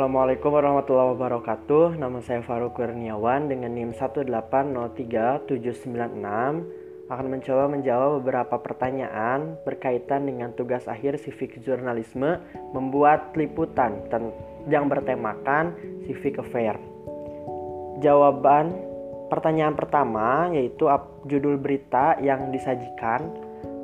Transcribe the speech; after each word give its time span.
Assalamualaikum 0.00 0.56
warahmatullahi 0.56 1.12
wabarakatuh. 1.12 2.00
Nama 2.00 2.24
saya 2.24 2.40
Faruk 2.40 2.80
Kurniawan 2.80 3.52
dengan 3.52 3.76
NIM 3.76 3.92
1803796 3.92 5.52
akan 7.12 7.26
mencoba 7.28 7.68
menjawab 7.68 8.24
beberapa 8.24 8.56
pertanyaan 8.64 9.60
berkaitan 9.60 10.24
dengan 10.24 10.56
tugas 10.56 10.88
akhir 10.88 11.20
civic 11.20 11.60
jurnalisme 11.60 12.40
membuat 12.72 13.36
liputan 13.36 14.00
yang 14.72 14.88
bertemakan 14.88 15.76
civic 16.08 16.40
affair. 16.40 16.80
Jawaban 18.00 18.72
pertanyaan 19.28 19.76
pertama 19.76 20.48
yaitu 20.48 20.88
judul 21.28 21.60
berita 21.60 22.16
yang 22.24 22.48
disajikan. 22.48 23.20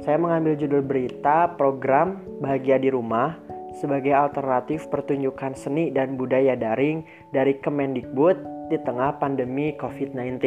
Saya 0.00 0.16
mengambil 0.16 0.56
judul 0.56 0.80
berita 0.80 1.52
program 1.60 2.24
Bahagia 2.40 2.80
di 2.80 2.88
Rumah 2.88 3.46
sebagai 3.76 4.16
alternatif 4.16 4.88
pertunjukan 4.88 5.52
seni 5.52 5.92
dan 5.92 6.16
budaya 6.16 6.56
daring 6.56 7.04
dari 7.30 7.60
Kemendikbud 7.60 8.68
di 8.72 8.78
tengah 8.82 9.20
pandemi 9.20 9.76
COVID-19. 9.76 10.40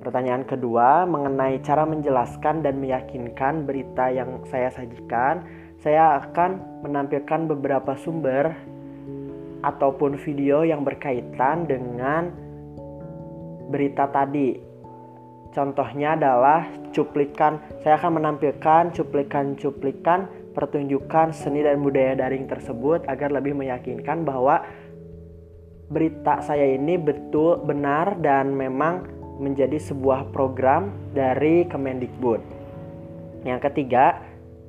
Pertanyaan 0.00 0.48
kedua 0.48 1.04
mengenai 1.04 1.60
cara 1.60 1.84
menjelaskan 1.84 2.64
dan 2.64 2.80
meyakinkan 2.80 3.68
berita 3.68 4.08
yang 4.08 4.40
saya 4.48 4.72
sajikan, 4.72 5.44
saya 5.84 6.22
akan 6.24 6.82
menampilkan 6.86 7.50
beberapa 7.50 7.92
sumber 8.00 8.56
ataupun 9.60 10.16
video 10.22 10.62
yang 10.62 10.86
berkaitan 10.86 11.66
dengan 11.66 12.30
berita 13.68 14.08
tadi. 14.08 14.56
Contohnya 15.52 16.14
adalah 16.14 16.64
cuplikan, 16.94 17.58
saya 17.82 17.98
akan 17.98 18.22
menampilkan 18.22 18.94
cuplikan-cuplikan 18.94 20.37
pertunjukan 20.58 21.30
seni 21.30 21.62
dan 21.62 21.78
budaya 21.78 22.18
daring 22.18 22.50
tersebut 22.50 23.06
agar 23.06 23.30
lebih 23.30 23.54
meyakinkan 23.54 24.26
bahwa 24.26 24.66
berita 25.86 26.42
saya 26.42 26.74
ini 26.74 26.98
betul 26.98 27.62
benar 27.62 28.18
dan 28.18 28.58
memang 28.58 29.06
menjadi 29.38 29.78
sebuah 29.78 30.34
program 30.34 30.90
dari 31.14 31.62
Kemendikbud. 31.70 32.42
Yang 33.46 33.70
ketiga, 33.70 34.18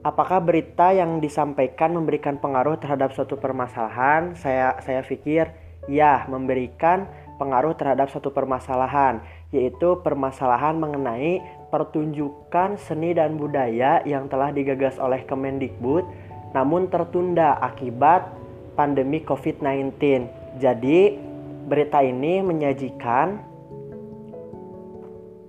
apakah 0.06 0.38
berita 0.46 0.94
yang 0.94 1.18
disampaikan 1.18 1.98
memberikan 1.98 2.38
pengaruh 2.38 2.78
terhadap 2.78 3.12
suatu 3.18 3.36
permasalahan? 3.42 4.38
Saya 4.38 4.78
saya 4.86 5.02
pikir 5.02 5.50
ya, 5.90 6.30
memberikan 6.30 7.10
pengaruh 7.40 7.74
terhadap 7.80 8.12
suatu 8.12 8.36
permasalahan, 8.36 9.24
yaitu 9.56 9.98
permasalahan 10.04 10.76
mengenai 10.76 11.40
pertunjukan 11.72 12.76
seni 12.76 13.16
dan 13.16 13.40
budaya 13.40 14.04
yang 14.04 14.28
telah 14.28 14.52
digagas 14.52 15.00
oleh 15.00 15.24
Kemendikbud 15.24 16.04
namun 16.54 16.90
tertunda 16.90 17.62
akibat 17.62 18.26
pandemi 18.74 19.22
COVID-19. 19.22 19.94
Jadi, 20.58 21.14
berita 21.70 22.02
ini 22.02 22.42
menyajikan 22.42 23.38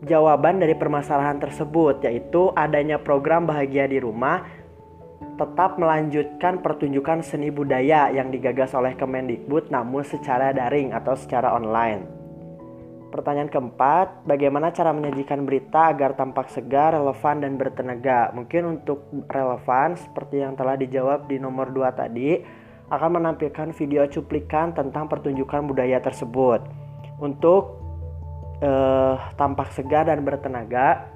jawaban 0.04 0.60
dari 0.60 0.72
permasalahan 0.76 1.36
tersebut 1.40 2.04
yaitu 2.08 2.52
adanya 2.56 2.96
program 2.96 3.44
bahagia 3.44 3.84
di 3.84 4.00
rumah 4.00 4.48
tetap 5.40 5.80
melanjutkan 5.80 6.60
pertunjukan 6.60 7.24
seni 7.24 7.48
budaya 7.48 8.12
yang 8.12 8.28
digagas 8.28 8.76
oleh 8.76 8.92
Kemendikbud 8.92 9.72
namun 9.72 10.04
secara 10.04 10.52
daring 10.52 10.92
atau 10.92 11.16
secara 11.16 11.56
online. 11.56 12.04
Pertanyaan 13.08 13.50
keempat, 13.50 14.22
bagaimana 14.28 14.70
cara 14.70 14.94
menyajikan 14.94 15.42
berita 15.42 15.90
agar 15.90 16.14
tampak 16.14 16.46
segar, 16.52 16.94
relevan, 16.94 17.42
dan 17.42 17.58
bertenaga? 17.58 18.30
Mungkin 18.36 18.78
untuk 18.78 19.10
relevan, 19.26 19.98
seperti 19.98 20.46
yang 20.46 20.54
telah 20.54 20.78
dijawab 20.78 21.26
di 21.26 21.42
nomor 21.42 21.74
2 21.74 21.90
tadi, 21.90 22.38
akan 22.86 23.10
menampilkan 23.18 23.74
video 23.74 24.06
cuplikan 24.06 24.70
tentang 24.70 25.10
pertunjukan 25.10 25.66
budaya 25.66 25.98
tersebut. 25.98 26.62
Untuk 27.18 27.82
eh, 28.62 29.14
tampak 29.34 29.74
segar 29.74 30.06
dan 30.06 30.22
bertenaga, 30.22 31.10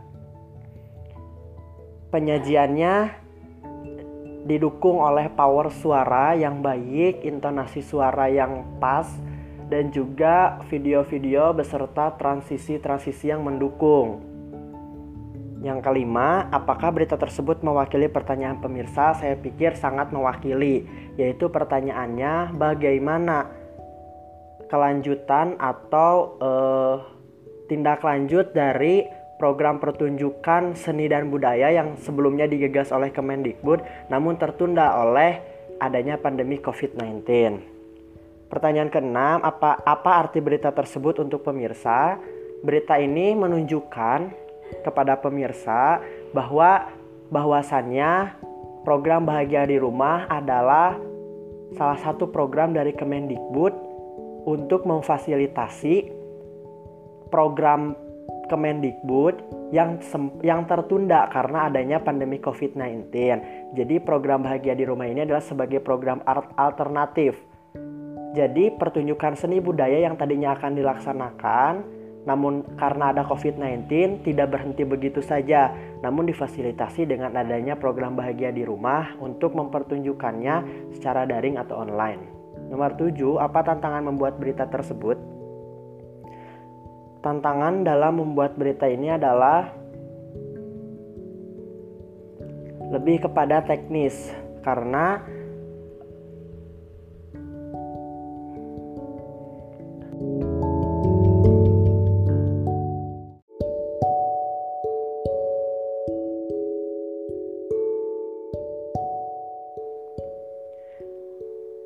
penyajiannya 2.10 3.23
didukung 4.44 5.00
oleh 5.00 5.32
power 5.32 5.72
suara 5.72 6.36
yang 6.36 6.60
baik, 6.60 7.24
intonasi 7.24 7.80
suara 7.80 8.28
yang 8.28 8.76
pas, 8.76 9.08
dan 9.72 9.88
juga 9.88 10.60
video-video 10.68 11.56
beserta 11.56 12.12
transisi-transisi 12.20 13.32
yang 13.32 13.40
mendukung. 13.40 14.20
Yang 15.64 15.80
kelima, 15.80 16.44
apakah 16.52 16.92
berita 16.92 17.16
tersebut 17.16 17.64
mewakili 17.64 18.12
pertanyaan 18.12 18.60
pemirsa? 18.60 19.16
Saya 19.16 19.32
pikir 19.40 19.80
sangat 19.80 20.12
mewakili, 20.12 20.84
yaitu 21.16 21.48
pertanyaannya 21.48 22.52
bagaimana 22.52 23.48
kelanjutan 24.68 25.56
atau 25.56 26.36
eh, 26.36 26.96
tindak 27.72 28.04
lanjut 28.04 28.52
dari 28.52 29.08
program 29.44 29.76
pertunjukan 29.76 30.72
seni 30.72 31.04
dan 31.04 31.28
budaya 31.28 31.68
yang 31.68 32.00
sebelumnya 32.00 32.48
digagas 32.48 32.88
oleh 32.96 33.12
Kemendikbud 33.12 34.08
namun 34.08 34.40
tertunda 34.40 34.96
oleh 35.04 35.36
adanya 35.76 36.16
pandemi 36.16 36.56
COVID-19. 36.56 37.28
Pertanyaan 38.48 38.88
keenam, 38.88 39.44
apa 39.44 39.84
apa 39.84 40.24
arti 40.24 40.40
berita 40.40 40.72
tersebut 40.72 41.20
untuk 41.20 41.44
pemirsa? 41.44 42.16
Berita 42.64 42.96
ini 42.96 43.36
menunjukkan 43.36 44.32
kepada 44.80 45.20
pemirsa 45.20 46.00
bahwa 46.32 46.88
bahwasannya 47.28 48.40
program 48.80 49.28
bahagia 49.28 49.68
di 49.68 49.76
rumah 49.76 50.24
adalah 50.32 50.96
salah 51.76 52.00
satu 52.00 52.32
program 52.32 52.72
dari 52.72 52.96
Kemendikbud 52.96 53.76
untuk 54.48 54.88
memfasilitasi 54.88 56.08
program 57.28 58.03
Kemendikbud 58.46 59.40
yang 59.72 59.98
yang 60.44 60.68
tertunda 60.68 61.26
karena 61.32 61.72
adanya 61.72 61.98
pandemi 61.98 62.38
COVID-19. 62.38 63.10
Jadi 63.74 63.96
program 64.04 64.44
bahagia 64.44 64.76
di 64.76 64.84
rumah 64.84 65.08
ini 65.08 65.24
adalah 65.24 65.42
sebagai 65.42 65.80
program 65.80 66.20
alternatif 66.56 67.54
jadi 68.34 68.74
pertunjukan 68.74 69.38
seni 69.38 69.62
budaya 69.62 70.02
yang 70.02 70.18
tadinya 70.18 70.58
akan 70.58 70.74
dilaksanakan 70.74 71.72
namun 72.24 72.64
karena 72.80 73.12
ada 73.12 73.22
COVID-19 73.28 73.84
tidak 74.24 74.56
berhenti 74.56 74.80
begitu 74.82 75.20
saja, 75.20 75.68
namun 76.00 76.24
difasilitasi 76.24 77.04
dengan 77.04 77.36
adanya 77.36 77.76
program 77.76 78.16
bahagia 78.16 78.48
di 78.48 78.64
rumah 78.64 79.12
untuk 79.20 79.52
mempertunjukkannya 79.52 80.88
secara 80.96 81.28
daring 81.28 81.60
atau 81.60 81.84
online. 81.84 82.24
Nomor 82.72 82.96
7, 82.96 83.44
apa 83.44 83.60
tantangan 83.60 84.08
membuat 84.08 84.40
berita 84.40 84.64
tersebut? 84.64 85.20
Tantangan 87.24 87.88
dalam 87.88 88.20
membuat 88.20 88.52
berita 88.60 88.84
ini 88.84 89.08
adalah 89.08 89.72
lebih 92.92 93.24
kepada 93.24 93.64
teknis. 93.64 94.28
Karena 94.60 95.24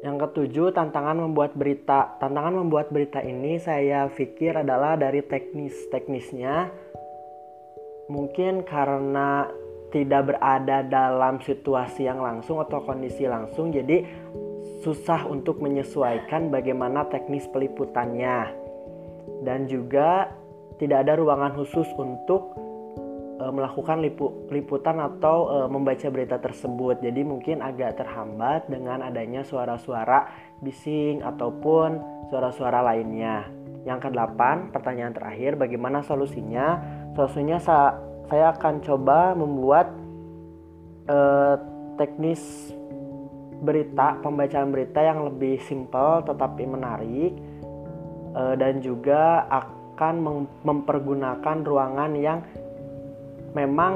Yang 0.08 0.24
ketujuh, 0.24 0.72
tantangan 0.72 1.20
membuat 1.20 1.52
berita. 1.52 2.16
Tantangan 2.16 2.64
membuat 2.64 2.88
berita 2.88 3.20
ini 3.20 3.60
saya 3.60 4.08
pikir 4.08 4.56
adalah 4.56 4.96
dari 4.96 5.20
teknis. 5.20 5.76
Teknisnya 5.92 6.72
mungkin 8.08 8.64
karena 8.64 9.52
tidak 9.92 10.32
berada 10.32 10.80
dalam 10.80 11.44
situasi 11.44 12.08
yang 12.08 12.24
langsung 12.24 12.56
atau 12.56 12.80
kondisi 12.88 13.28
langsung, 13.28 13.68
jadi 13.68 14.00
susah 14.80 15.28
untuk 15.28 15.60
menyesuaikan 15.60 16.48
bagaimana 16.48 17.04
teknis 17.12 17.44
peliputannya. 17.52 18.48
Dan 19.44 19.68
juga 19.68 20.32
tidak 20.80 21.04
ada 21.04 21.20
ruangan 21.20 21.52
khusus 21.52 21.84
untuk 22.00 22.56
e, 23.38 23.44
melakukan 23.54 24.02
lipu, 24.02 24.50
liputan 24.50 24.98
atau 24.98 25.48
e, 25.48 25.56
membaca 25.70 26.06
berita 26.10 26.36
tersebut. 26.42 26.98
Jadi 27.00 27.22
mungkin 27.22 27.62
agak 27.62 28.02
terhambat 28.02 28.66
dengan 28.66 29.06
adanya 29.06 29.46
suara-suara 29.46 30.26
bising 30.60 31.22
ataupun 31.22 32.02
suara-suara 32.28 32.82
lainnya. 32.82 33.46
Yang 33.86 34.10
kedelapan, 34.10 34.74
pertanyaan 34.74 35.14
terakhir, 35.14 35.54
bagaimana 35.54 36.02
solusinya? 36.02 36.82
Solusinya 37.14 37.58
sa 37.62 37.96
saya 38.28 38.52
akan 38.52 38.84
coba 38.84 39.32
membuat 39.32 39.88
e, 41.08 41.18
teknis 41.96 42.74
berita, 43.58 44.18
pembacaan 44.22 44.70
berita 44.70 45.02
yang 45.02 45.26
lebih 45.26 45.58
simpel 45.66 46.22
tetapi 46.22 46.62
menarik 46.62 47.34
dan 48.38 48.78
juga 48.78 49.50
akan 49.50 50.46
mempergunakan 50.62 51.66
ruangan 51.66 52.14
yang 52.14 52.38
memang 53.52 53.92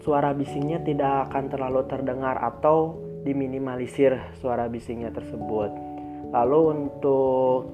suara 0.00 0.32
bisingnya 0.32 0.80
tidak 0.80 1.30
akan 1.30 1.44
terlalu 1.52 1.82
terdengar 1.86 2.40
atau 2.40 2.96
diminimalisir 3.22 4.16
suara 4.40 4.66
bisingnya 4.66 5.12
tersebut. 5.12 5.70
Lalu 6.32 6.60
untuk 6.72 7.68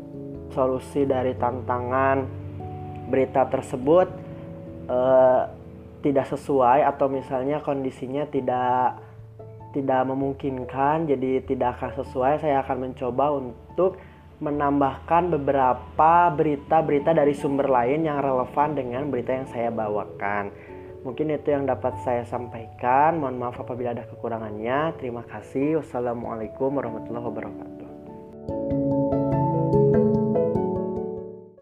solusi 0.51 1.07
dari 1.07 1.35
tantangan 1.39 2.27
berita 3.07 3.47
tersebut 3.47 4.09
eh, 4.91 5.43
tidak 6.03 6.27
sesuai 6.31 6.87
atau 6.87 7.07
misalnya 7.11 7.63
kondisinya 7.63 8.27
tidak 8.31 9.03
tidak 9.75 10.03
memungkinkan 10.09 11.05
jadi 11.05 11.45
tidak 11.45 11.77
akan 11.77 12.01
sesuai 12.01 12.41
saya 12.41 12.65
akan 12.65 12.91
mencoba 12.91 13.27
untuk 13.37 14.01
menambahkan 14.37 15.33
beberapa 15.33 16.13
berita-berita 16.37 17.17
dari 17.17 17.33
sumber 17.33 17.73
lain 17.73 18.05
yang 18.05 18.21
relevan 18.21 18.77
dengan 18.77 19.09
berita 19.09 19.33
yang 19.33 19.49
saya 19.49 19.73
bawakan. 19.73 20.53
Mungkin 21.07 21.31
itu 21.33 21.55
yang 21.55 21.65
dapat 21.71 21.95
saya 22.03 22.27
sampaikan. 22.27 23.23
Mohon 23.23 23.37
maaf 23.47 23.57
apabila 23.63 23.95
ada 23.95 24.05
kekurangannya. 24.11 24.99
Terima 24.99 25.23
kasih. 25.23 25.81
Wassalamualaikum 25.81 26.75
warahmatullahi 26.75 27.27
wabarakatuh. 27.31 27.76